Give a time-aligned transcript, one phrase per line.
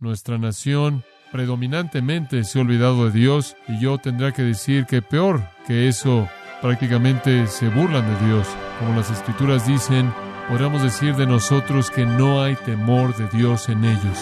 [0.00, 5.42] Nuestra nación predominantemente se ha olvidado de Dios y yo tendré que decir que peor
[5.66, 6.26] que eso,
[6.62, 8.48] prácticamente se burlan de Dios.
[8.78, 10.10] Como las escrituras dicen,
[10.48, 14.18] podríamos decir de nosotros que no hay temor de Dios en ellos.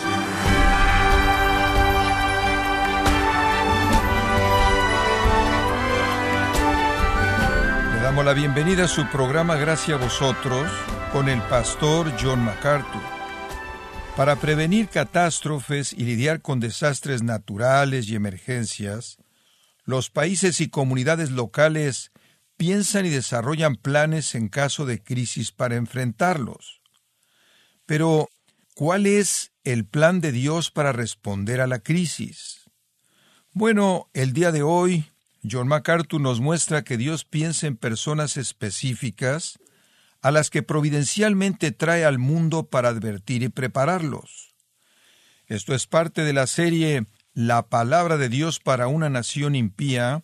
[7.94, 10.68] Le damos la bienvenida a su programa Gracias a vosotros
[11.12, 13.17] con el pastor John MacArthur.
[14.18, 19.16] Para prevenir catástrofes y lidiar con desastres naturales y emergencias,
[19.84, 22.10] los países y comunidades locales
[22.56, 26.80] piensan y desarrollan planes en caso de crisis para enfrentarlos.
[27.86, 28.28] Pero,
[28.74, 32.62] ¿cuál es el plan de Dios para responder a la crisis?
[33.52, 35.04] Bueno, el día de hoy,
[35.48, 39.60] John MacArthur nos muestra que Dios piensa en personas específicas
[40.20, 44.54] a las que providencialmente trae al mundo para advertir y prepararlos.
[45.46, 50.22] Esto es parte de la serie La palabra de Dios para una nación impía,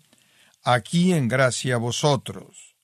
[0.62, 2.74] aquí en gracia a vosotros.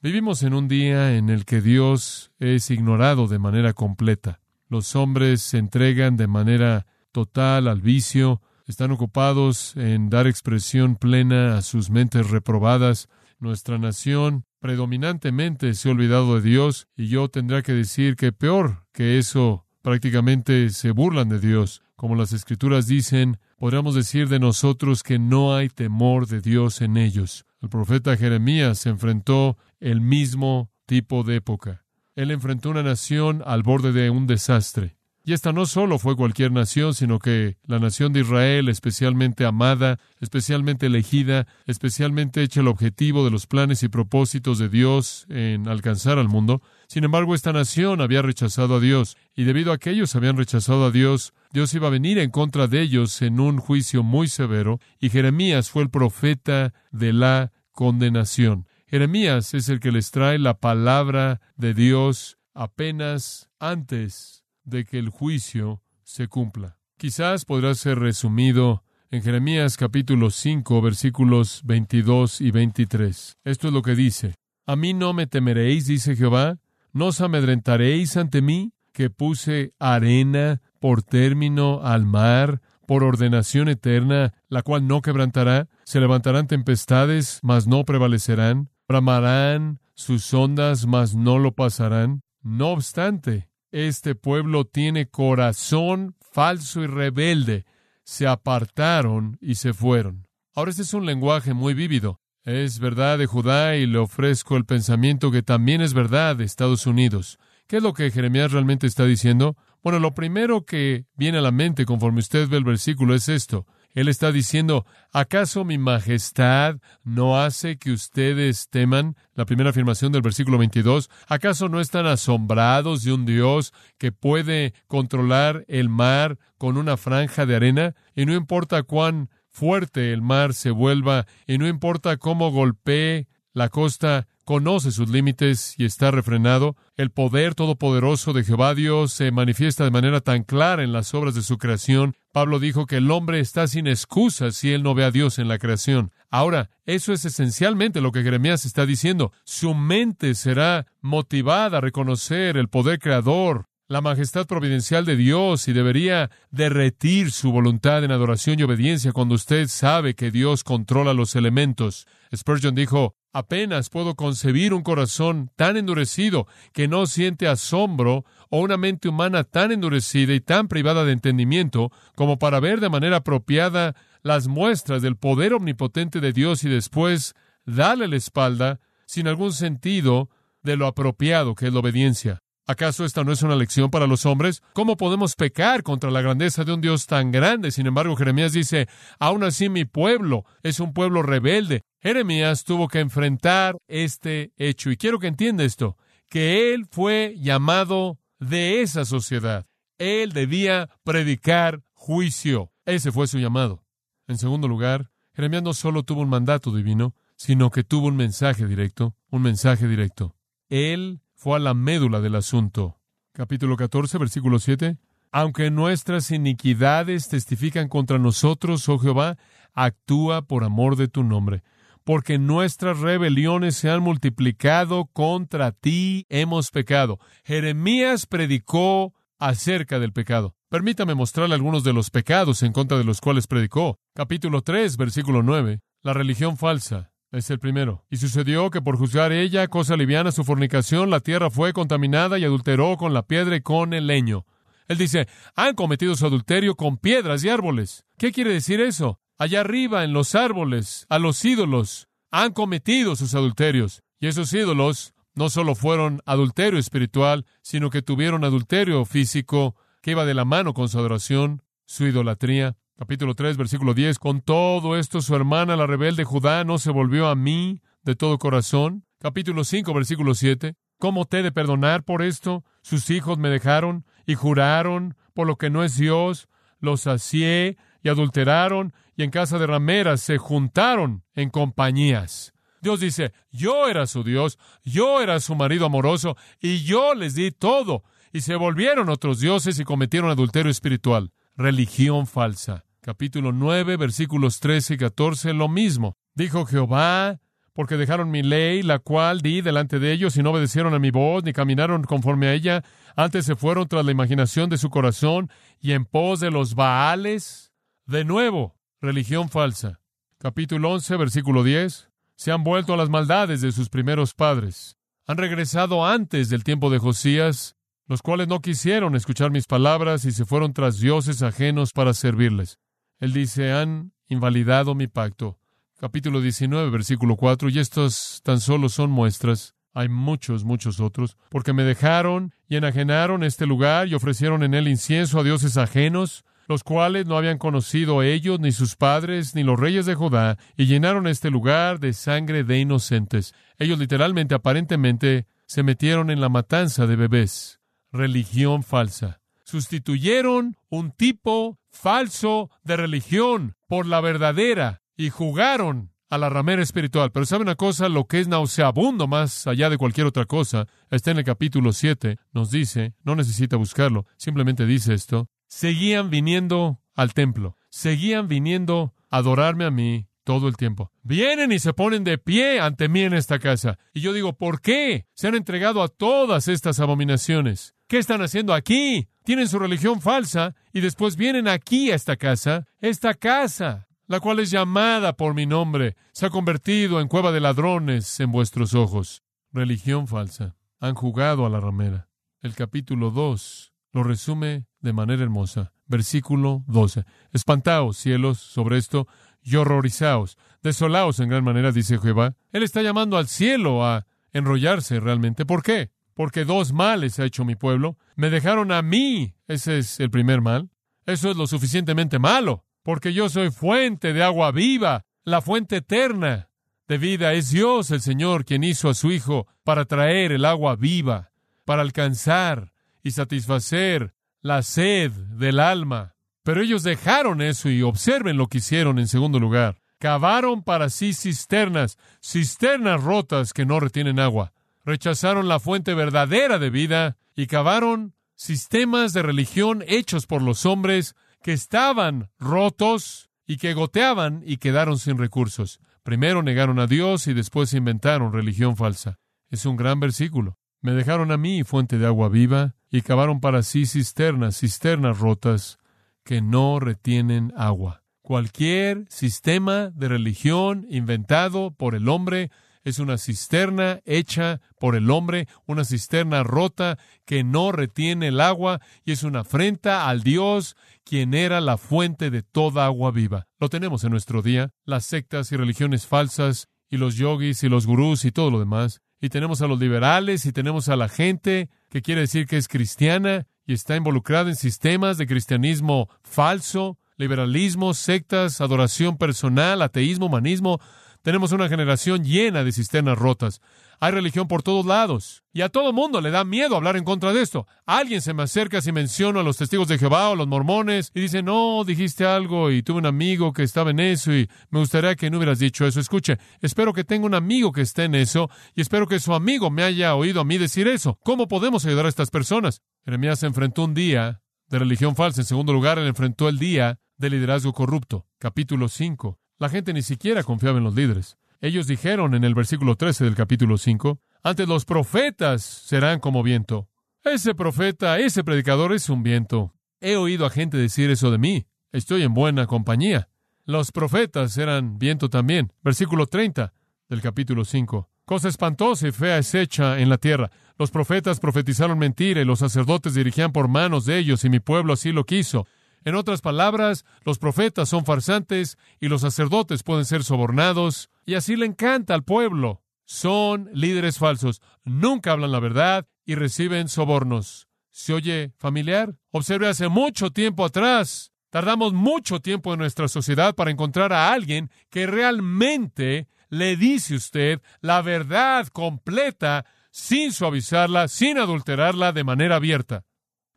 [0.00, 4.40] Vivimos en un día en el que Dios es ignorado de manera completa.
[4.68, 11.56] Los hombres se entregan de manera total al vicio, están ocupados en dar expresión plena
[11.56, 13.08] a sus mentes reprobadas.
[13.38, 18.86] Nuestra nación predominantemente se ha olvidado de Dios y yo tendré que decir que peor
[18.92, 21.82] que eso, prácticamente se burlan de Dios.
[21.96, 26.96] Como las escrituras dicen, podríamos decir de nosotros que no hay temor de Dios en
[26.96, 27.44] ellos.
[27.60, 31.84] El profeta Jeremías se enfrentó el mismo tipo de época.
[32.14, 34.96] Él enfrentó una nación al borde de un desastre.
[35.24, 40.00] Y esta no solo fue cualquier nación, sino que la nación de Israel, especialmente amada,
[40.20, 46.18] especialmente elegida, especialmente hecha el objetivo de los planes y propósitos de Dios en alcanzar
[46.18, 46.60] al mundo.
[46.88, 50.86] Sin embargo, esta nación había rechazado a Dios, y debido a que ellos habían rechazado
[50.86, 54.80] a Dios, Dios iba a venir en contra de ellos en un juicio muy severo,
[54.98, 58.66] y Jeremías fue el profeta de la condenación.
[58.88, 65.08] Jeremías es el que les trae la palabra de Dios apenas antes de que el
[65.10, 66.78] juicio se cumpla.
[66.96, 73.36] Quizás podrá ser resumido en Jeremías capítulo 5 versículos 22 y 23.
[73.44, 74.34] Esto es lo que dice.
[74.66, 76.58] A mí no me temeréis, dice Jehová,
[76.92, 84.34] no os amedrentaréis ante mí, que puse arena por término al mar, por ordenación eterna,
[84.48, 91.38] la cual no quebrantará, se levantarán tempestades, mas no prevalecerán, bramarán sus ondas, mas no
[91.38, 92.22] lo pasarán.
[92.42, 97.64] No obstante, este pueblo tiene corazón falso y rebelde.
[98.04, 100.28] Se apartaron y se fueron.
[100.54, 102.20] Ahora este es un lenguaje muy vívido.
[102.44, 106.86] Es verdad de Judá y le ofrezco el pensamiento que también es verdad de Estados
[106.86, 107.38] Unidos.
[107.66, 109.56] ¿Qué es lo que Jeremías realmente está diciendo?
[109.82, 113.66] Bueno, lo primero que viene a la mente conforme usted ve el versículo es esto.
[113.94, 119.16] Él está diciendo, ¿acaso mi majestad no hace que ustedes teman?
[119.34, 121.10] La primera afirmación del versículo 22.
[121.28, 127.44] ¿Acaso no están asombrados de un Dios que puede controlar el mar con una franja
[127.44, 127.94] de arena?
[128.14, 133.68] Y no importa cuán fuerte el mar se vuelva, y no importa cómo golpee la
[133.68, 136.76] costa, conoce sus límites y está refrenado.
[136.96, 141.34] El poder todopoderoso de Jehová Dios se manifiesta de manera tan clara en las obras
[141.34, 142.16] de su creación.
[142.32, 145.48] Pablo dijo que el hombre está sin excusa si él no ve a Dios en
[145.48, 146.12] la creación.
[146.30, 149.32] Ahora, eso es esencialmente lo que Jeremías está diciendo.
[149.44, 155.74] Su mente será motivada a reconocer el poder creador, la majestad providencial de Dios y
[155.74, 161.36] debería derretir su voluntad en adoración y obediencia cuando usted sabe que Dios controla los
[161.36, 162.06] elementos.
[162.34, 168.76] Spurgeon dijo, apenas puedo concebir un corazón tan endurecido que no siente asombro o una
[168.76, 173.94] mente humana tan endurecida y tan privada de entendimiento como para ver de manera apropiada
[174.22, 177.34] las muestras del poder omnipotente de Dios y después
[177.64, 180.30] darle la espalda sin algún sentido
[180.62, 182.38] de lo apropiado que es la obediencia.
[182.66, 184.62] ¿Acaso esta no es una lección para los hombres?
[184.72, 187.72] ¿Cómo podemos pecar contra la grandeza de un Dios tan grande?
[187.72, 191.82] Sin embargo, Jeremías dice, aún así mi pueblo es un pueblo rebelde.
[192.02, 194.90] Jeremías tuvo que enfrentar este hecho.
[194.90, 195.96] Y quiero que entienda esto,
[196.28, 199.66] que él fue llamado de esa sociedad.
[199.98, 202.72] Él debía predicar juicio.
[202.86, 203.84] Ese fue su llamado.
[204.26, 208.66] En segundo lugar, Jeremías no solo tuvo un mandato divino, sino que tuvo un mensaje
[208.66, 210.34] directo, un mensaje directo.
[210.68, 212.98] Él fue a la médula del asunto.
[213.32, 214.96] Capítulo 14, versículo 7.
[215.30, 219.38] Aunque nuestras iniquidades testifican contra nosotros, oh Jehová,
[219.72, 221.62] actúa por amor de tu nombre.
[222.04, 227.18] Porque nuestras rebeliones se han multiplicado contra ti, hemos pecado.
[227.44, 230.56] Jeremías predicó acerca del pecado.
[230.68, 233.98] Permítame mostrarle algunos de los pecados en contra de los cuales predicó.
[234.14, 235.80] Capítulo 3, versículo 9.
[236.02, 237.12] La religión falsa.
[237.30, 238.04] Es el primero.
[238.10, 242.44] Y sucedió que por juzgar ella, cosa liviana, su fornicación, la tierra fue contaminada y
[242.44, 244.44] adulteró con la piedra y con el leño.
[244.86, 248.04] Él dice, han cometido su adulterio con piedras y árboles.
[248.18, 249.18] ¿Qué quiere decir eso?
[249.38, 254.02] Allá arriba, en los árboles, a los ídolos, han cometido sus adulterios.
[254.20, 260.24] Y esos ídolos no solo fueron adulterio espiritual, sino que tuvieron adulterio físico que iba
[260.24, 262.76] de la mano con su adoración, su idolatría.
[262.96, 264.18] Capítulo 3, versículo 10.
[264.18, 268.38] Con todo esto, su hermana, la rebelde Judá, no se volvió a mí de todo
[268.38, 269.04] corazón.
[269.18, 270.74] Capítulo 5, versículo 7.
[270.98, 272.64] ¿Cómo te he de perdonar por esto?
[272.82, 276.48] Sus hijos me dejaron y juraron por lo que no es Dios,
[276.78, 282.52] los sacié y adulteraron, y en casa de rameras se juntaron en compañías.
[282.80, 287.52] Dios dice, yo era su Dios, yo era su marido amoroso, y yo les di
[287.52, 292.84] todo, y se volvieron otros dioses y cometieron adulterio espiritual, religión falsa.
[293.00, 296.16] Capítulo 9, versículos 13 y 14, lo mismo.
[296.34, 297.40] Dijo Jehová,
[297.72, 301.10] porque dejaron mi ley, la cual di delante de ellos, y no obedecieron a mi
[301.10, 302.84] voz, ni caminaron conforme a ella,
[303.16, 307.72] antes se fueron tras la imaginación de su corazón, y en pos de los Baales.
[308.06, 310.00] De nuevo, religión falsa.
[310.38, 312.08] Capítulo 11, versículo 10.
[312.36, 314.96] Se han vuelto a las maldades de sus primeros padres.
[315.26, 317.76] Han regresado antes del tiempo de Josías,
[318.06, 322.78] los cuales no quisieron escuchar mis palabras y se fueron tras dioses ajenos para servirles.
[323.18, 325.58] Él dice, han invalidado mi pacto.
[325.98, 329.74] Capítulo 19, versículo 4, y estos tan solo son muestras.
[329.94, 334.88] Hay muchos, muchos otros, porque me dejaron y enajenaron este lugar y ofrecieron en él
[334.88, 339.78] incienso a dioses ajenos, los cuales no habían conocido ellos, ni sus padres, ni los
[339.78, 343.54] reyes de Judá, y llenaron este lugar de sangre de inocentes.
[343.78, 347.82] Ellos literalmente, aparentemente, se metieron en la matanza de bebés
[348.12, 349.40] religión falsa.
[349.64, 357.30] Sustituyeron un tipo falso de religión por la verdadera y jugaron a la ramera espiritual.
[357.30, 361.30] Pero sabe una cosa, lo que es nauseabundo más allá de cualquier otra cosa, está
[361.30, 367.32] en el capítulo 7, nos dice, no necesita buscarlo, simplemente dice esto, seguían viniendo al
[367.32, 371.10] templo, seguían viniendo a adorarme a mí todo el tiempo.
[371.22, 373.98] Vienen y se ponen de pie ante mí en esta casa.
[374.12, 375.26] Y yo digo, ¿por qué?
[375.32, 377.94] Se han entregado a todas estas abominaciones.
[378.06, 379.28] ¿Qué están haciendo aquí?
[379.44, 382.86] Tienen su religión falsa y después vienen aquí a esta casa.
[383.00, 387.60] Esta casa, la cual es llamada por mi nombre, se ha convertido en cueva de
[387.60, 389.42] ladrones en vuestros ojos.
[389.72, 390.76] Religión falsa.
[391.00, 392.28] Han jugado a la ramera.
[392.60, 395.92] El capítulo 2 lo resume de manera hermosa.
[396.06, 397.24] Versículo 12.
[397.52, 399.26] Espantaos, cielos, sobre esto,
[399.62, 402.54] y horrorizaos, desolaos en gran manera, dice Jehová.
[402.72, 405.64] Él está llamando al cielo a enrollarse realmente.
[405.64, 406.10] ¿Por qué?
[406.34, 408.16] Porque dos males ha hecho mi pueblo.
[408.36, 409.54] Me dejaron a mí.
[409.68, 410.90] Ese es el primer mal.
[411.26, 412.84] Eso es lo suficientemente malo.
[413.02, 416.68] Porque yo soy fuente de agua viva, la fuente eterna
[417.08, 417.52] de vida.
[417.52, 421.52] Es Dios el Señor quien hizo a su Hijo para traer el agua viva,
[421.84, 422.91] para alcanzar
[423.22, 426.34] y satisfacer la sed del alma.
[426.62, 430.00] Pero ellos dejaron eso y observen lo que hicieron en segundo lugar.
[430.18, 434.72] Cavaron para sí cisternas, cisternas rotas que no retienen agua.
[435.04, 441.34] Rechazaron la fuente verdadera de vida y cavaron sistemas de religión hechos por los hombres
[441.62, 445.98] que estaban rotos y que goteaban y quedaron sin recursos.
[446.22, 449.40] Primero negaron a Dios y después inventaron religión falsa.
[449.70, 450.78] Es un gran versículo.
[451.00, 455.98] Me dejaron a mí fuente de agua viva y cavaron para sí cisternas, cisternas rotas
[456.44, 458.24] que no retienen agua.
[458.40, 462.70] Cualquier sistema de religión inventado por el hombre
[463.04, 469.00] es una cisterna hecha por el hombre, una cisterna rota que no retiene el agua
[469.24, 473.66] y es una afrenta al Dios quien era la fuente de toda agua viva.
[473.78, 478.06] Lo tenemos en nuestro día, las sectas y religiones falsas y los yogis y los
[478.06, 479.20] gurús y todo lo demás.
[479.42, 482.86] Y tenemos a los liberales y tenemos a la gente que quiere decir que es
[482.86, 491.00] cristiana y está involucrada en sistemas de cristianismo falso, liberalismo, sectas, adoración personal, ateísmo, humanismo.
[491.42, 493.80] Tenemos una generación llena de cisternas rotas.
[494.20, 495.64] Hay religión por todos lados.
[495.72, 497.88] Y a todo mundo le da miedo hablar en contra de esto.
[498.06, 501.32] Alguien se me acerca si menciono a los testigos de Jehová o a los mormones
[501.34, 505.00] y dice, no, dijiste algo y tuve un amigo que estaba en eso y me
[505.00, 506.20] gustaría que no hubieras dicho eso.
[506.20, 509.90] Escuche, espero que tenga un amigo que esté en eso y espero que su amigo
[509.90, 511.40] me haya oído a mí decir eso.
[511.42, 513.02] ¿Cómo podemos ayudar a estas personas?
[513.24, 515.62] Jeremías se enfrentó un día de religión falsa.
[515.62, 518.46] En segundo lugar, él enfrentó el día de liderazgo corrupto.
[518.58, 519.61] Capítulo 5.
[519.78, 521.56] La gente ni siquiera confiaba en los líderes.
[521.80, 527.08] Ellos dijeron en el versículo 13 del capítulo 5, antes los profetas serán como viento.
[527.42, 529.92] Ese profeta, ese predicador es un viento.
[530.20, 531.86] he oído a gente decir eso de mí.
[532.12, 533.48] Estoy en buena compañía.
[533.84, 535.92] Los profetas eran viento también.
[536.02, 536.92] Versículo 30
[537.28, 538.28] del capítulo 5.
[538.44, 540.70] Cosa espantosa y fea es hecha en la tierra.
[540.98, 545.14] Los profetas profetizaron mentira y los sacerdotes dirigían por manos de ellos y mi pueblo
[545.14, 545.86] así lo quiso.
[546.24, 551.76] En otras palabras, los profetas son farsantes y los sacerdotes pueden ser sobornados y así
[551.76, 553.02] le encanta al pueblo.
[553.24, 557.88] Son líderes falsos, nunca hablan la verdad y reciben sobornos.
[558.10, 559.34] ¿Se oye familiar?
[559.50, 561.52] Observe hace mucho tiempo atrás.
[561.70, 567.80] Tardamos mucho tiempo en nuestra sociedad para encontrar a alguien que realmente le dice usted
[568.00, 573.24] la verdad completa sin suavizarla, sin adulterarla de manera abierta.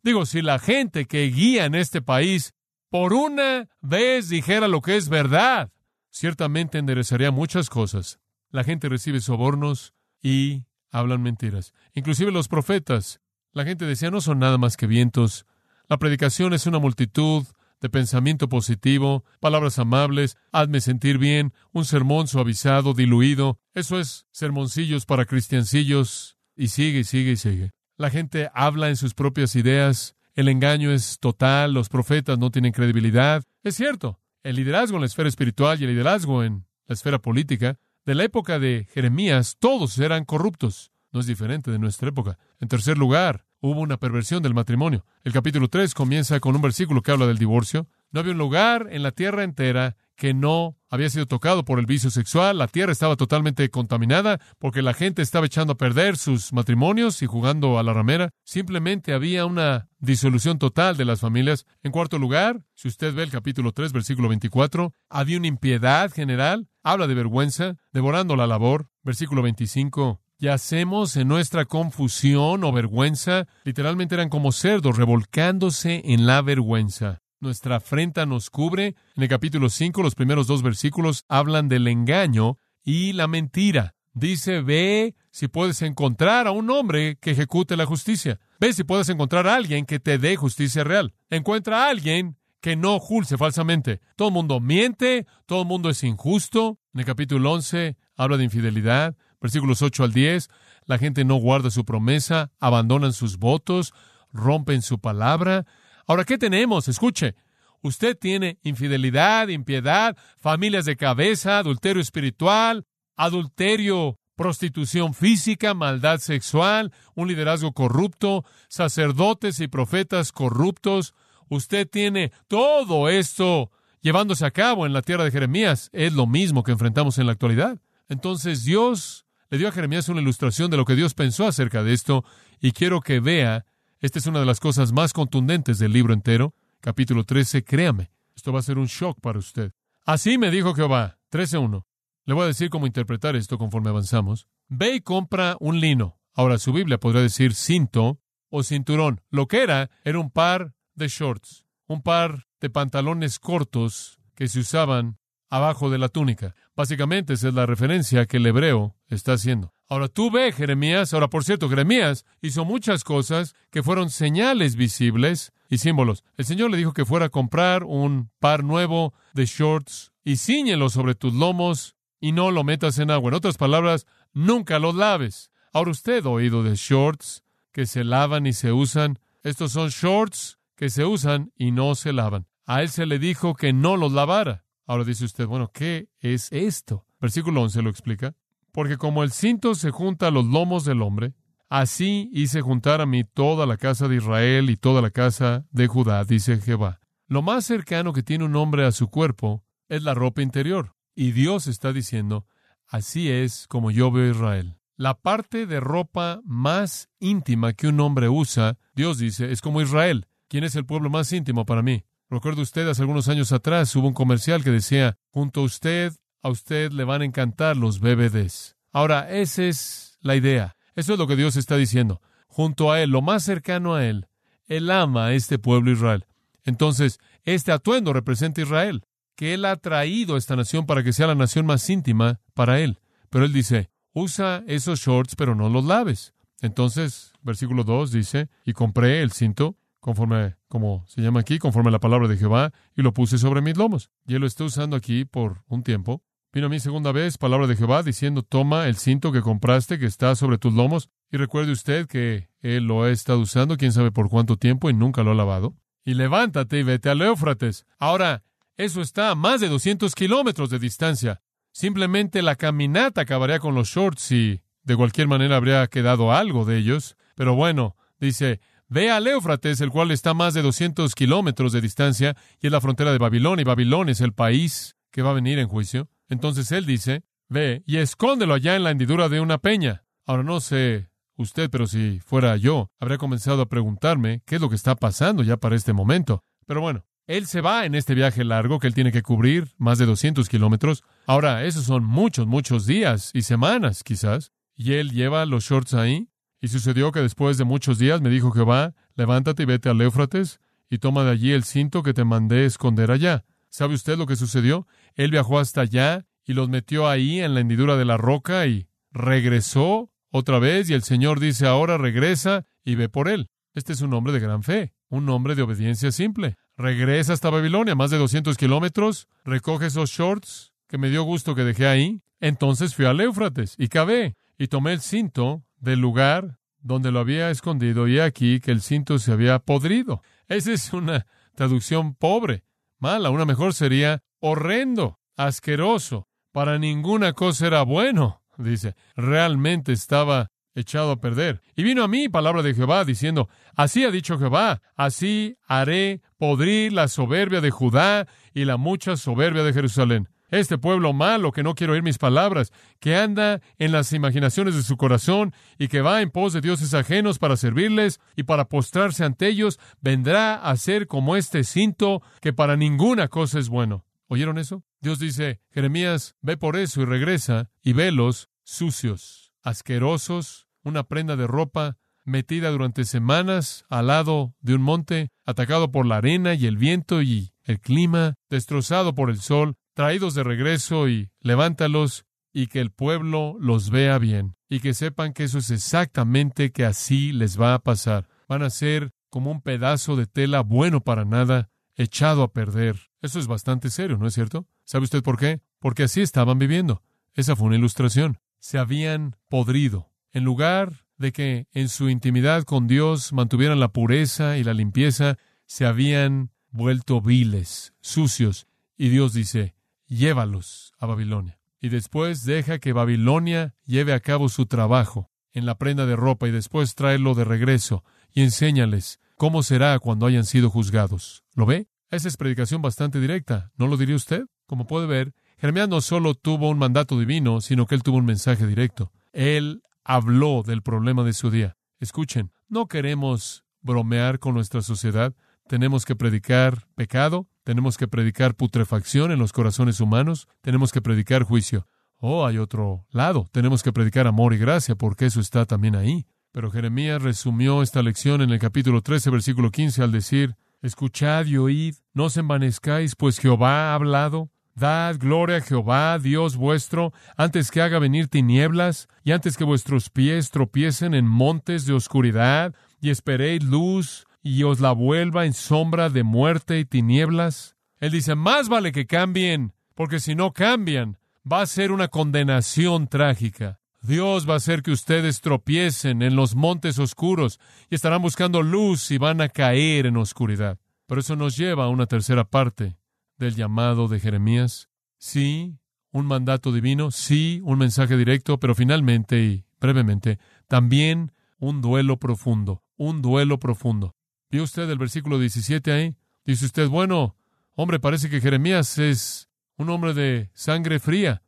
[0.05, 2.53] Digo, si la gente que guía en este país
[2.91, 5.71] por una vez dijera lo que es verdad,
[6.11, 8.19] ciertamente enderezaría muchas cosas.
[8.51, 11.73] La gente recibe sobornos y hablan mentiras.
[11.95, 13.19] Inclusive los profetas.
[13.51, 15.47] La gente decía, no son nada más que vientos.
[15.89, 17.43] La predicación es una multitud
[17.81, 23.59] de pensamiento positivo, palabras amables, hazme sentir bien, un sermón suavizado, diluido.
[23.73, 26.37] Eso es sermoncillos para cristiancillos.
[26.55, 27.74] Y sigue, y sigue, y sigue.
[27.97, 32.73] La gente habla en sus propias ideas, el engaño es total, los profetas no tienen
[32.73, 33.41] credibilidad.
[33.63, 37.79] Es cierto, el liderazgo en la esfera espiritual y el liderazgo en la esfera política,
[38.05, 40.91] de la época de Jeremías, todos eran corruptos.
[41.13, 42.37] No es diferente de nuestra época.
[42.59, 45.05] En tercer lugar, hubo una perversión del matrimonio.
[45.23, 47.87] El capítulo 3 comienza con un versículo que habla del divorcio.
[48.11, 51.85] No había un lugar en la tierra entera que no había sido tocado por el
[51.85, 56.53] vicio sexual, la tierra estaba totalmente contaminada porque la gente estaba echando a perder sus
[56.53, 58.29] matrimonios y jugando a la ramera.
[58.43, 61.65] Simplemente había una disolución total de las familias.
[61.83, 66.69] En cuarto lugar, si usted ve el capítulo 3, versículo 24, había una impiedad general,
[66.83, 68.89] habla de vergüenza, devorando la labor.
[69.03, 73.47] Versículo 25, Yacemos en nuestra confusión o vergüenza.
[73.63, 78.95] Literalmente eran como cerdos revolcándose en la vergüenza nuestra afrenta nos cubre.
[79.15, 83.95] En el capítulo 5, los primeros dos versículos hablan del engaño y la mentira.
[84.13, 88.39] Dice, ve si puedes encontrar a un hombre que ejecute la justicia.
[88.59, 91.13] Ve si puedes encontrar a alguien que te dé justicia real.
[91.29, 93.99] Encuentra a alguien que no julce falsamente.
[94.15, 96.79] Todo el mundo miente, todo el mundo es injusto.
[96.93, 99.15] En el capítulo 11 habla de infidelidad.
[99.41, 100.49] Versículos 8 al 10,
[100.85, 103.93] la gente no guarda su promesa, abandonan sus votos,
[104.31, 105.65] rompen su palabra.
[106.07, 106.87] Ahora, ¿qué tenemos?
[106.87, 107.35] Escuche,
[107.81, 112.85] usted tiene infidelidad, impiedad, familias de cabeza, adulterio espiritual,
[113.15, 121.15] adulterio, prostitución física, maldad sexual, un liderazgo corrupto, sacerdotes y profetas corruptos.
[121.49, 123.71] Usted tiene todo esto
[124.01, 125.89] llevándose a cabo en la tierra de Jeremías.
[125.91, 127.79] Es lo mismo que enfrentamos en la actualidad.
[128.09, 131.93] Entonces Dios le dio a Jeremías una ilustración de lo que Dios pensó acerca de
[131.93, 132.23] esto
[132.61, 133.65] y quiero que vea
[134.01, 136.53] esta es una de las cosas más contundentes del libro entero.
[136.81, 139.71] Capítulo 13, créame, esto va a ser un shock para usted.
[140.05, 141.85] Así me dijo Jehová, 13.1.
[142.25, 144.47] Le voy a decir cómo interpretar esto conforme avanzamos.
[144.67, 146.19] Ve y compra un lino.
[146.33, 149.21] Ahora su Biblia podría decir cinto o cinturón.
[149.29, 154.59] Lo que era era un par de shorts, un par de pantalones cortos que se
[154.59, 155.17] usaban
[155.49, 156.55] abajo de la túnica.
[156.75, 159.74] Básicamente esa es la referencia que el hebreo está haciendo.
[159.87, 165.53] Ahora tú ve, Jeremías, ahora por cierto, Jeremías hizo muchas cosas que fueron señales visibles
[165.69, 166.23] y símbolos.
[166.37, 170.89] El Señor le dijo que fuera a comprar un par nuevo de shorts y ciñelo
[170.89, 173.29] sobre tus lomos y no lo metas en agua.
[173.29, 175.51] En otras palabras, nunca los laves.
[175.71, 179.19] Ahora usted ha oído de shorts que se lavan y se usan.
[179.43, 182.47] Estos son shorts que se usan y no se lavan.
[182.65, 184.65] A él se le dijo que no los lavara.
[184.87, 187.05] Ahora dice usted, bueno, ¿qué es esto?
[187.19, 188.35] Versículo 11 lo explica.
[188.75, 191.33] Porque como el cinto se junta a los lomos del hombre,
[191.69, 195.87] así hice juntar a mí toda la casa de Israel y toda la casa de
[195.87, 196.99] Judá, dice Jehová.
[197.25, 200.93] Lo más cercano que tiene un hombre a su cuerpo es la ropa interior.
[201.15, 202.47] Y Dios está diciendo,
[202.85, 204.75] así es como yo veo Israel.
[204.97, 210.27] La parte de ropa más íntima que un hombre usa, Dios dice, es como Israel.
[210.49, 212.03] ¿Quién es el pueblo más íntimo para mí?
[212.29, 216.11] Recuerdo usted, hace algunos años atrás hubo un comercial que decía, junto a usted
[216.45, 218.75] a usted le van a encantar los BBDs.
[218.91, 220.75] Ahora, esa es la idea.
[220.93, 222.21] Eso es lo que Dios está diciendo.
[222.45, 224.27] Junto a Él, lo más cercano a Él,
[224.67, 226.27] Él ama a este pueblo Israel.
[226.63, 229.01] Entonces, este atuendo representa Israel,
[229.35, 232.79] que Él ha traído a esta nación para que sea la nación más íntima para
[232.79, 232.99] Él.
[233.31, 236.35] Pero Él dice, usa esos shorts, pero no los laves.
[236.61, 241.93] Entonces, versículo 2 dice, y compré el cinto, conforme, como se llama aquí, conforme a
[241.93, 244.11] la palabra de Jehová, y lo puse sobre mis lomos.
[244.27, 246.21] Y Él lo está usando aquí por un tiempo.
[246.55, 250.05] Vino a mí segunda vez palabra de Jehová diciendo, toma el cinto que compraste que
[250.05, 254.09] está sobre tus lomos y recuerde usted que él lo ha estado usando quién sabe
[254.13, 255.75] por cuánto tiempo y nunca lo ha lavado.
[256.05, 257.85] y levántate y vete al Éufrates.
[257.99, 258.43] Ahora,
[258.77, 261.41] eso está a más de 200 kilómetros de distancia.
[261.73, 266.77] Simplemente la caminata acabaría con los shorts y de cualquier manera habría quedado algo de
[266.77, 267.17] ellos.
[267.35, 271.81] Pero bueno, dice, ve al Éufrates, el cual está a más de 200 kilómetros de
[271.81, 275.33] distancia y es la frontera de Babilonia, y Babilonia es el país que va a
[275.33, 276.07] venir en juicio.
[276.29, 280.05] Entonces él dice, ve y escóndelo allá en la hendidura de una peña.
[280.25, 284.69] Ahora no sé usted, pero si fuera yo, habría comenzado a preguntarme qué es lo
[284.69, 286.43] que está pasando ya para este momento.
[286.65, 289.97] Pero bueno, él se va en este viaje largo que él tiene que cubrir, más
[289.97, 291.03] de 200 kilómetros.
[291.25, 294.51] Ahora, esos son muchos, muchos días y semanas, quizás.
[294.75, 296.29] Y él lleva los shorts ahí.
[296.61, 300.59] Y sucedió que después de muchos días me dijo Jehová, levántate y vete al Éufrates
[300.89, 303.43] y toma de allí el cinto que te mandé esconder allá.
[303.75, 304.87] ¿Sabe usted lo que sucedió?
[305.15, 308.87] Él viajó hasta allá y los metió ahí en la hendidura de la roca y
[309.11, 313.49] regresó otra vez y el Señor dice ahora regresa y ve por él.
[313.73, 316.55] Este es un hombre de gran fe, un hombre de obediencia simple.
[316.77, 321.65] Regresa hasta Babilonia, más de 200 kilómetros, recoge esos shorts que me dio gusto que
[321.65, 322.21] dejé ahí.
[322.39, 327.51] Entonces fui al Éufrates y cavé y tomé el cinto del lugar donde lo había
[327.51, 330.21] escondido y aquí que el cinto se había podrido.
[330.47, 332.63] Esa es una traducción pobre,
[333.05, 333.29] mala.
[333.29, 336.27] Una mejor sería horrendo, asqueroso.
[336.51, 338.95] Para ninguna cosa era bueno, dice.
[339.15, 341.61] Realmente estaba echado a perder.
[341.75, 346.93] Y vino a mí palabra de Jehová diciendo, así ha dicho Jehová, así haré podrir
[346.93, 350.27] la soberbia de Judá y la mucha soberbia de Jerusalén.
[350.55, 352.71] Este pueblo malo que no quiere oír mis palabras,
[353.01, 356.93] que anda en las imaginaciones de su corazón y que va en pos de dioses
[356.93, 362.53] ajenos para servirles y para postrarse ante ellos, vendrá a ser como este cinto que
[362.53, 364.05] para ninguna cosa es bueno.
[364.27, 364.81] ¿Oyeron eso?
[365.01, 371.47] Dios dice, Jeremías, ve por eso y regresa y velos sucios, asquerosos, una prenda de
[371.47, 376.77] ropa metida durante semanas al lado de un monte, atacado por la arena y el
[376.77, 382.81] viento y el clima, destrozado por el sol, traídos de regreso y levántalos y que
[382.81, 387.59] el pueblo los vea bien y que sepan que eso es exactamente que así les
[387.59, 388.27] va a pasar.
[388.47, 393.09] Van a ser como un pedazo de tela bueno para nada, echado a perder.
[393.21, 394.67] Eso es bastante serio, ¿no es cierto?
[394.83, 395.61] ¿Sabe usted por qué?
[395.79, 397.01] Porque así estaban viviendo.
[397.33, 398.37] Esa fue una ilustración.
[398.59, 404.57] Se habían podrido, en lugar de que en su intimidad con Dios mantuvieran la pureza
[404.57, 409.74] y la limpieza, se habían vuelto viles, sucios, y Dios dice,
[410.07, 411.59] llévalos a Babilonia.
[411.81, 416.47] Y después deja que Babilonia lleve a cabo su trabajo en la prenda de ropa
[416.47, 421.43] y después tráelo de regreso y enséñales cómo será cuando hayan sido juzgados.
[421.53, 421.87] ¿Lo ve?
[422.11, 424.45] Esa es predicación bastante directa, ¿no lo diría usted?
[424.67, 428.25] Como puede ver, Jeremías no solo tuvo un mandato divino, sino que él tuvo un
[428.25, 429.11] mensaje directo.
[429.31, 431.77] Él habló del problema de su día.
[431.99, 435.33] Escuchen, no queremos bromear con nuestra sociedad.
[435.67, 441.43] Tenemos que predicar pecado, tenemos que predicar putrefacción en los corazones humanos, tenemos que predicar
[441.43, 441.87] juicio.
[442.19, 446.27] Oh, hay otro lado, tenemos que predicar amor y gracia, porque eso está también ahí.
[446.51, 451.57] Pero Jeremías resumió esta lección en el capítulo 13, versículo 15, al decir, Escuchad y
[451.57, 454.51] oíd, no os envanezcáis, pues Jehová ha hablado.
[454.75, 460.11] Dad gloria a Jehová, Dios vuestro, antes que haga venir tinieblas y antes que vuestros
[460.11, 466.11] pies tropiecen en montes de oscuridad y esperéis luz y os la vuelva en sombra
[466.11, 467.75] de muerte y tinieblas.
[467.99, 471.17] Él dice, más vale que cambien, porque si no cambian,
[471.51, 473.79] va a ser una condenación trágica.
[474.03, 479.09] Dios va a hacer que ustedes tropiecen en los montes oscuros y estarán buscando luz
[479.09, 480.77] y van a caer en oscuridad.
[481.07, 482.97] Pero eso nos lleva a una tercera parte
[483.39, 484.91] del llamado de Jeremías?
[485.17, 485.79] Sí,
[486.11, 492.83] un mandato divino, sí, un mensaje directo, pero finalmente y brevemente, también un duelo profundo,
[492.95, 494.13] un duelo profundo.
[494.55, 496.15] ¿Vio usted el versículo 17 ahí?
[496.45, 497.35] Dice usted, bueno,
[497.75, 501.43] hombre, parece que Jeremías es un hombre de sangre fría.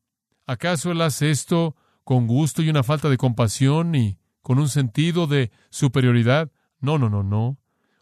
[0.45, 5.25] ¿Acaso él hace esto con gusto y una falta de compasión y con un sentido
[5.25, 6.51] de superioridad?
[6.81, 7.57] No, no, no, no.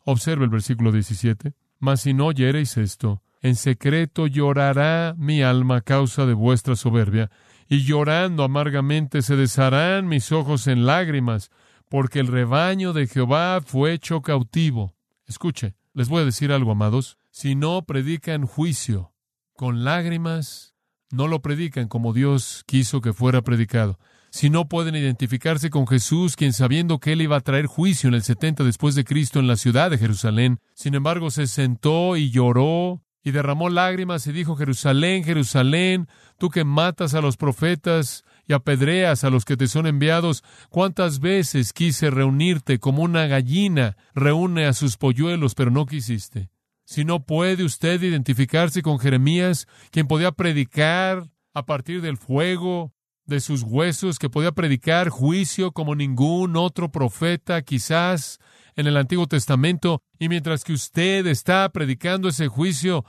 [0.05, 1.53] Observe el versículo 17.
[1.77, 7.29] Mas si no oyereis esto, en secreto llorará mi alma a causa de vuestra soberbia,
[7.69, 11.51] y llorando amargamente se desharán mis ojos en lágrimas,
[11.91, 14.94] porque el rebaño de Jehová fue hecho cautivo.
[15.27, 17.17] Escuche, les voy a decir algo, amados.
[17.31, 19.13] Si no predican juicio
[19.55, 20.75] con lágrimas,
[21.11, 23.99] no lo predican como Dios quiso que fuera predicado.
[24.29, 28.15] Si no pueden identificarse con Jesús, quien sabiendo que él iba a traer juicio en
[28.15, 32.31] el 70 después de Cristo en la ciudad de Jerusalén, sin embargo se sentó y
[32.31, 36.07] lloró y derramó lágrimas y dijo, Jerusalén, Jerusalén,
[36.37, 41.19] tú que matas a los profetas y apedreas a los que te son enviados, cuántas
[41.19, 46.49] veces quise reunirte como una gallina reúne a sus polluelos, pero no quisiste.
[46.85, 52.93] Si no puede usted identificarse con Jeremías, quien podía predicar a partir del fuego
[53.25, 58.39] de sus huesos, que podía predicar juicio como ningún otro profeta, quizás
[58.75, 63.03] en el Antiguo Testamento, y mientras que usted está predicando ese juicio,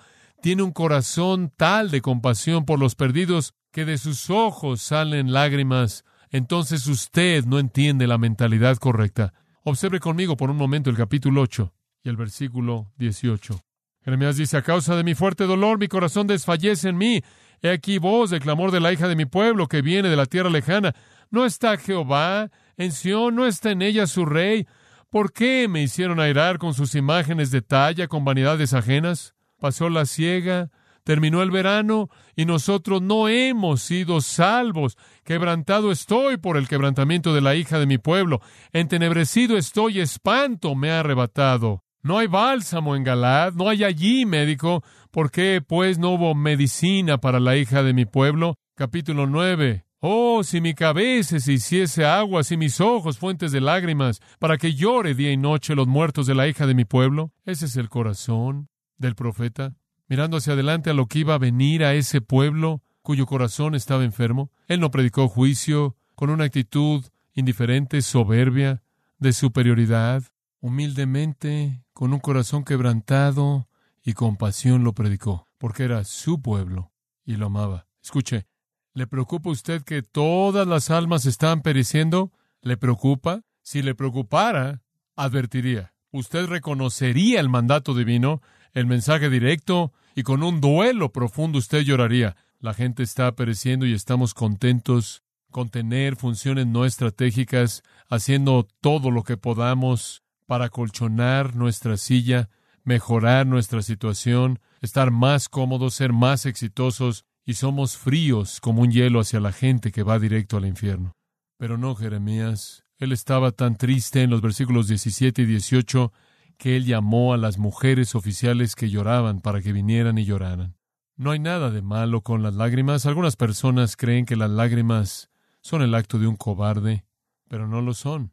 [0.47, 6.05] tiene un corazón tal de compasión por los perdidos que de sus ojos salen lágrimas,
[6.31, 9.35] entonces usted no entiende la mentalidad correcta.
[9.65, 13.59] Observe conmigo por un momento el capítulo 8 y el versículo 18.
[14.05, 17.25] Jeremías dice, a causa de mi fuerte dolor, mi corazón desfallece en mí.
[17.61, 20.27] He aquí voz de clamor de la hija de mi pueblo que viene de la
[20.27, 20.95] tierra lejana.
[21.29, 23.35] ¿No está Jehová en Sión?
[23.35, 24.69] ¿No está en ella su rey?
[25.11, 29.36] ¿Por qué me hicieron airar con sus imágenes de talla, con vanidades ajenas?
[29.59, 30.71] Pasó la ciega,
[31.03, 34.99] terminó el verano, y nosotros no hemos sido salvos.
[35.25, 38.41] Quebrantado estoy por el quebrantamiento de la hija de mi pueblo.
[38.73, 41.85] Entenebrecido estoy, espanto me ha arrebatado.
[42.03, 44.83] No hay bálsamo en Galad, no hay allí médico.
[45.11, 48.59] ¿Por qué, pues, no hubo medicina para la hija de mi pueblo?
[48.75, 49.87] Capítulo 9.
[50.01, 54.75] Oh, si mi cabeza se hiciese agua, si mis ojos fuentes de lágrimas, para que
[54.75, 57.33] llore día y noche los muertos de la hija de mi pueblo.
[57.45, 59.75] Ese es el corazón del profeta,
[60.09, 64.05] mirando hacia adelante a lo que iba a venir a ese pueblo cuyo corazón estaba
[64.05, 64.51] enfermo.
[64.67, 67.05] Él no predicó juicio con una actitud
[67.35, 68.83] indiferente, soberbia,
[69.19, 70.23] de superioridad.
[70.61, 73.69] Humildemente con un corazón quebrantado
[74.03, 76.93] y compasión lo predicó, porque era su pueblo
[77.25, 77.87] y lo amaba.
[78.03, 78.47] Escuche,
[78.95, 82.33] ¿le preocupa usted que todas las almas están pereciendo?
[82.63, 83.43] ¿Le preocupa?
[83.63, 84.83] Si le preocupara,
[85.17, 85.93] advertiría.
[86.11, 88.41] Usted reconocería el mandato divino,
[88.77, 92.37] el mensaje directo, y con un duelo profundo usted lloraría.
[92.61, 99.23] La gente está pereciendo y estamos contentos con tener funciones no estratégicas, haciendo todo lo
[99.23, 102.51] que podamos para colchonar nuestra silla,
[102.85, 109.21] mejorar nuestra situación, estar más cómodos, ser más exitosos, y somos fríos como un hielo
[109.21, 111.13] hacia la gente que va directo al infierno.
[111.57, 112.85] Pero no, Jeremías.
[112.99, 116.13] Él estaba tan triste en los versículos 17 y 18
[116.59, 120.77] que él llamó a las mujeres oficiales que lloraban para que vinieran y lloraran.
[121.17, 123.07] No hay nada de malo con las lágrimas.
[123.07, 127.05] Algunas personas creen que las lágrimas son el acto de un cobarde,
[127.49, 128.33] pero no lo son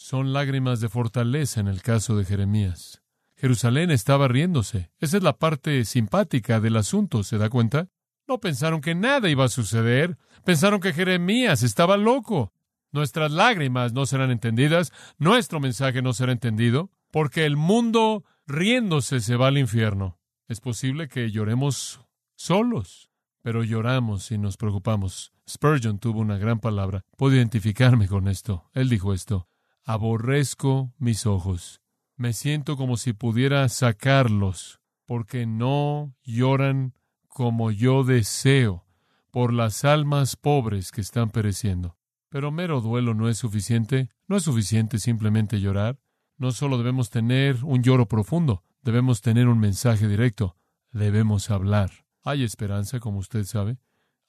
[0.00, 3.02] son lágrimas de fortaleza en el caso de Jeremías.
[3.36, 4.90] Jerusalén estaba riéndose.
[4.98, 7.88] Esa es la parte simpática del asunto, ¿se da cuenta?
[8.26, 10.16] No pensaron que nada iba a suceder.
[10.42, 12.54] Pensaron que Jeremías estaba loco.
[12.92, 19.36] Nuestras lágrimas no serán entendidas, nuestro mensaje no será entendido, porque el mundo riéndose se
[19.36, 20.18] va al infierno.
[20.48, 22.00] Es posible que lloremos
[22.36, 23.10] solos,
[23.42, 25.32] pero lloramos y nos preocupamos.
[25.48, 27.04] Spurgeon tuvo una gran palabra.
[27.16, 28.70] Puedo identificarme con esto.
[28.74, 29.50] Él dijo esto
[29.84, 31.80] aborrezco mis ojos.
[32.16, 36.94] Me siento como si pudiera sacarlos, porque no lloran
[37.28, 38.86] como yo deseo
[39.30, 41.96] por las almas pobres que están pereciendo.
[42.28, 45.98] Pero mero duelo no es suficiente, no es suficiente simplemente llorar.
[46.40, 50.56] No solo debemos tener un lloro profundo, debemos tener un mensaje directo,
[50.90, 51.90] debemos hablar.
[52.22, 53.76] Hay esperanza, como usted sabe,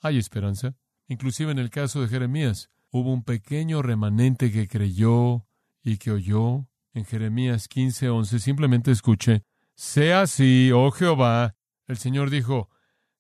[0.02, 0.76] hay esperanza.
[1.08, 5.48] Inclusive en el caso de Jeremías, hubo un pequeño remanente que creyó
[5.84, 8.40] y que oyó en Jeremías 15:11.
[8.40, 11.56] Simplemente escuche, sea así, oh Jehová.
[11.88, 12.70] El Señor dijo,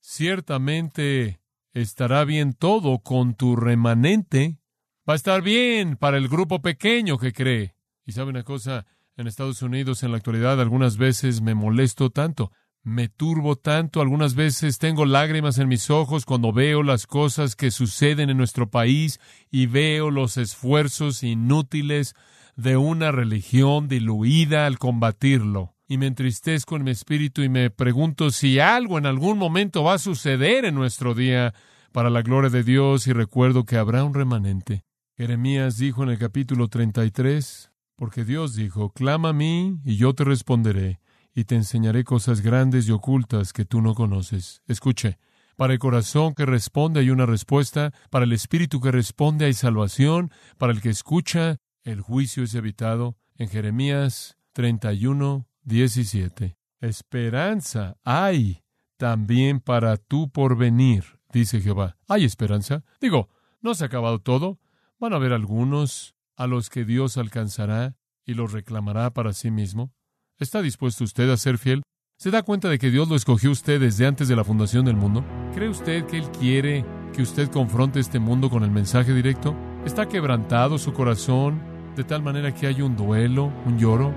[0.01, 1.39] ciertamente
[1.71, 4.59] estará bien todo con tu remanente.
[5.07, 7.73] Va a estar bien para el grupo pequeño que cree.
[8.11, 12.51] Y sabe una cosa, en Estados Unidos en la actualidad algunas veces me molesto tanto
[12.83, 17.71] me turbo tanto, algunas veces tengo lágrimas en mis ojos cuando veo las cosas que
[17.71, 19.19] suceden en nuestro país
[19.51, 22.15] y veo los esfuerzos inútiles
[22.55, 25.75] de una religión diluida al combatirlo.
[25.87, 29.93] Y me entristezco en mi espíritu y me pregunto si algo en algún momento va
[29.93, 31.53] a suceder en nuestro día
[31.93, 34.83] para la gloria de Dios y recuerdo que habrá un remanente.
[35.17, 37.70] Jeremías dijo en el capítulo 33,
[38.01, 40.99] porque Dios dijo, clama a mí y yo te responderé
[41.35, 44.63] y te enseñaré cosas grandes y ocultas que tú no conoces.
[44.65, 45.19] Escuche,
[45.55, 50.31] para el corazón que responde hay una respuesta, para el espíritu que responde hay salvación,
[50.57, 53.17] para el que escucha el juicio es evitado.
[53.35, 56.57] En Jeremías 31, 17.
[56.79, 58.63] Esperanza hay
[58.97, 61.97] también para tu porvenir, dice Jehová.
[62.07, 62.83] Hay esperanza.
[62.99, 63.29] Digo,
[63.61, 64.57] no se ha acabado todo.
[64.97, 67.93] Van a haber algunos a los que Dios alcanzará
[68.25, 69.93] y los reclamará para sí mismo.
[70.39, 71.83] ¿Está dispuesto usted a ser fiel?
[72.17, 74.95] ¿Se da cuenta de que Dios lo escogió usted desde antes de la fundación del
[74.95, 75.23] mundo?
[75.53, 79.55] ¿Cree usted que Él quiere que usted confronte este mundo con el mensaje directo?
[79.85, 81.61] ¿Está quebrantado su corazón
[81.95, 84.11] de tal manera que hay un duelo, un lloro?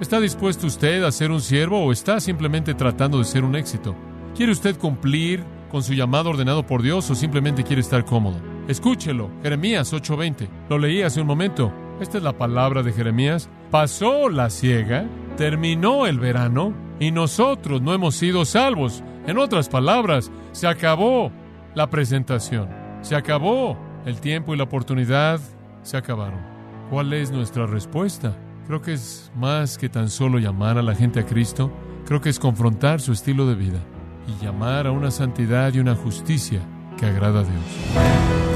[0.00, 3.94] ¿Está dispuesto usted a ser un siervo o está simplemente tratando de ser un éxito?
[4.34, 8.55] ¿Quiere usted cumplir con su llamado ordenado por Dios o simplemente quiere estar cómodo?
[8.68, 10.48] Escúchelo, Jeremías 8:20.
[10.68, 11.72] Lo leí hace un momento.
[12.00, 13.48] Esta es la palabra de Jeremías.
[13.70, 19.02] Pasó la ciega, terminó el verano y nosotros no hemos sido salvos.
[19.26, 21.30] En otras palabras, se acabó
[21.74, 22.68] la presentación.
[23.02, 25.40] Se acabó el tiempo y la oportunidad.
[25.82, 26.40] Se acabaron.
[26.90, 28.36] ¿Cuál es nuestra respuesta?
[28.66, 31.70] Creo que es más que tan solo llamar a la gente a Cristo.
[32.04, 33.78] Creo que es confrontar su estilo de vida
[34.26, 36.60] y llamar a una santidad y una justicia
[36.98, 38.55] que agrada a Dios.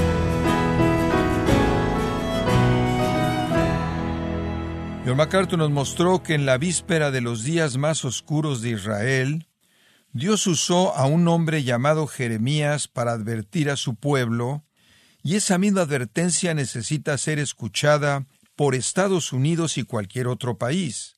[5.03, 9.47] John MacArthur nos mostró que en la víspera de los días más oscuros de Israel,
[10.13, 14.63] Dios usó a un hombre llamado Jeremías para advertir a su pueblo,
[15.23, 21.15] y esa misma advertencia necesita ser escuchada por Estados Unidos y cualquier otro país.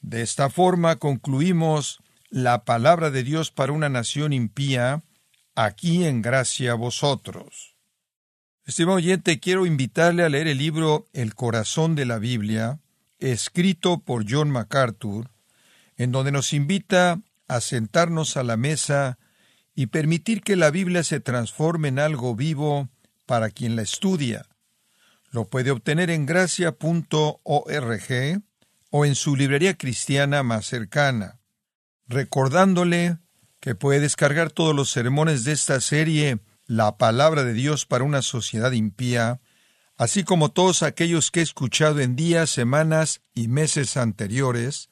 [0.00, 1.98] De esta forma concluimos
[2.30, 5.02] la palabra de Dios para una nación impía,
[5.54, 7.76] aquí en gracia a vosotros.
[8.70, 12.78] Estimado oyente, quiero invitarle a leer el libro El corazón de la Biblia,
[13.18, 15.28] escrito por John MacArthur,
[15.96, 19.18] en donde nos invita a sentarnos a la mesa
[19.74, 22.88] y permitir que la Biblia se transforme en algo vivo
[23.26, 24.46] para quien la estudia.
[25.32, 27.42] Lo puede obtener en gracia.org
[28.90, 31.40] o en su librería cristiana más cercana.
[32.06, 33.18] Recordándole
[33.58, 36.38] que puede descargar todos los sermones de esta serie
[36.70, 39.40] La palabra de Dios para una sociedad impía,
[39.96, 44.88] así como todos aquellos que he escuchado en días, semanas y meses anteriores,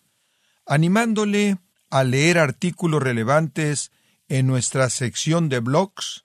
[0.67, 3.93] animándole a leer artículos relevantes
[4.27, 6.25] en nuestra sección de blogs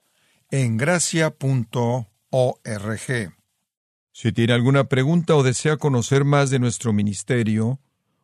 [0.49, 1.37] en gracia.org.
[4.11, 7.79] Si tiene alguna pregunta o desea conocer más de nuestro ministerio,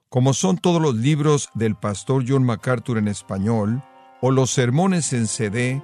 [0.10, 3.84] como son todos los libros del pastor John MacArthur en español,
[4.20, 5.84] o los sermones en CD,